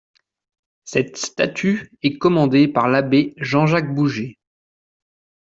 Cette 0.83 1.15
statue 1.15 1.91
est 2.01 2.17
commandée 2.17 2.67
par 2.67 2.87
l'Abbé 2.87 3.35
Jean-Jacques 3.37 3.93
Bouget. 3.93 4.39